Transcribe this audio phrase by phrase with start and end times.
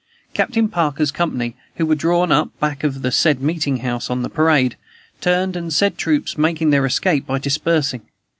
[0.33, 4.75] Captain Parker's company, who were drawn up back of said meeting house on the parade,
[5.19, 8.01] turned from said troops, making their escape, by dispersing.